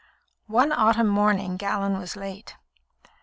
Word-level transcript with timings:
One 0.47 0.71
autumn 0.71 1.05
morning, 1.09 1.57
Gallon 1.57 1.99
was 1.99 2.15
late. 2.15 2.55